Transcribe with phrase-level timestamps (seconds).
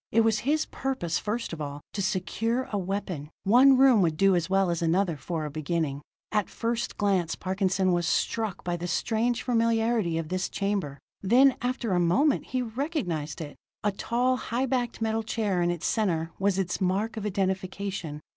[0.11, 4.35] It was his purpose, first of all, to secure a weapon; one room would do
[4.35, 6.01] as well as another for a beginning.
[6.31, 11.91] At first glance Parkinson was struck by the strange familiarity of this chamber: then, after
[11.91, 13.55] a moment, he recognized it.
[13.83, 18.21] A tall, high backed metal chair in its center was its mark of identification.